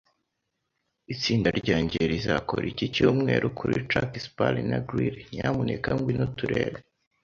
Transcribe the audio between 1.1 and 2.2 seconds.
Itsinda ryanjye